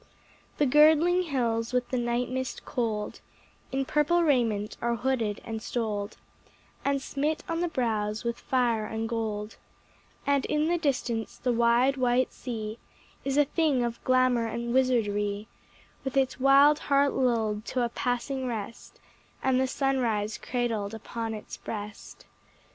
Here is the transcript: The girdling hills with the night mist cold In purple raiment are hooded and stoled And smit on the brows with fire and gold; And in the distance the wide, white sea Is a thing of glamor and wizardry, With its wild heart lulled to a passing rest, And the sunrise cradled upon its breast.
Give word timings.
The 0.57 0.65
girdling 0.65 1.21
hills 1.29 1.73
with 1.73 1.89
the 1.89 1.97
night 1.99 2.27
mist 2.27 2.65
cold 2.65 3.21
In 3.71 3.85
purple 3.85 4.23
raiment 4.23 4.75
are 4.81 4.95
hooded 4.95 5.39
and 5.45 5.61
stoled 5.61 6.17
And 6.83 6.99
smit 6.99 7.43
on 7.47 7.61
the 7.61 7.67
brows 7.67 8.23
with 8.23 8.39
fire 8.39 8.87
and 8.87 9.07
gold; 9.07 9.57
And 10.25 10.43
in 10.47 10.69
the 10.69 10.79
distance 10.79 11.37
the 11.37 11.51
wide, 11.53 11.97
white 11.97 12.33
sea 12.33 12.79
Is 13.23 13.37
a 13.37 13.45
thing 13.45 13.83
of 13.83 14.03
glamor 14.03 14.47
and 14.47 14.73
wizardry, 14.73 15.47
With 16.03 16.17
its 16.17 16.39
wild 16.39 16.79
heart 16.79 17.13
lulled 17.13 17.63
to 17.65 17.83
a 17.85 17.89
passing 17.89 18.47
rest, 18.47 18.99
And 19.43 19.61
the 19.61 19.67
sunrise 19.67 20.39
cradled 20.39 20.95
upon 20.95 21.35
its 21.35 21.57
breast. 21.57 22.25